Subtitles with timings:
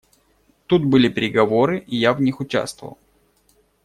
[0.65, 2.97] Тут были переговоры, и я в них участвовал.